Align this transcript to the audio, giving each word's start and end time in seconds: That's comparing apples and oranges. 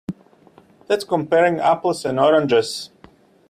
That's 0.87 1.03
comparing 1.03 1.59
apples 1.59 2.05
and 2.05 2.19
oranges. 2.19 2.89